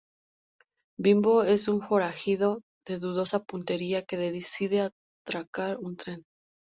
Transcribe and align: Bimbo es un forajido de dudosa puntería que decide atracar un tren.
Bimbo 0.97 1.43
es 1.43 1.67
un 1.67 1.87
forajido 1.87 2.63
de 2.87 2.97
dudosa 2.97 3.43
puntería 3.43 4.01
que 4.03 4.17
decide 4.17 4.89
atracar 5.27 5.77
un 5.77 5.95
tren. 5.95 6.23